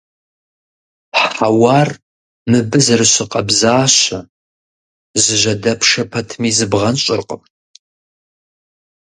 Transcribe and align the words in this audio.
Хьэуар 1.33 1.89
мыбы 2.49 2.79
зэрыщыкъабзащэ, 2.85 4.19
зыжьэдэпшэ 5.23 6.03
пэтми, 6.11 6.49
зыбгъэнщӀыркъым. 6.57 7.41